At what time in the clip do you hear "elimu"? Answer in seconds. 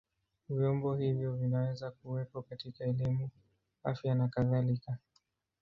2.85-3.29